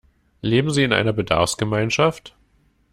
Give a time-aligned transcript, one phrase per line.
[0.41, 2.35] Leben Sie in einer Bedarfsgemeinschaft?